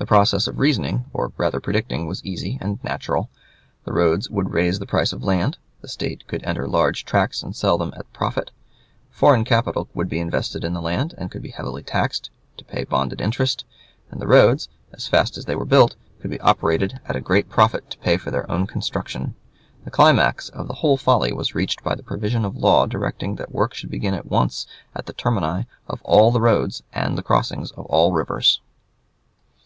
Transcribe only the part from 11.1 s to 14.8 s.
and could be heavily taxed to pay bonded interest; and the roads,